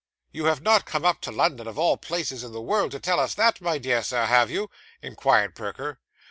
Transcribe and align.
'You 0.31 0.45
have 0.45 0.61
not 0.63 0.85
come 0.87 1.05
up 1.05 1.21
to 1.21 1.31
London, 1.31 1.67
of 1.67 1.77
all 1.77 1.95
places 1.95 2.43
in 2.43 2.53
the 2.53 2.59
world, 2.59 2.89
to 2.89 2.99
tell 2.99 3.19
us 3.19 3.35
that, 3.35 3.61
my 3.61 3.77
dear 3.77 4.01
Sir, 4.01 4.25
have 4.25 4.49
you?' 4.49 4.71
inquired 5.03 5.53
Perker. 5.53 5.99